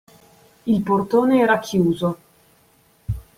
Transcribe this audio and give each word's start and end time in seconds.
Il 0.65 0.81
portone 0.81 1.41
era 1.41 1.59
chiuso. 1.59 2.17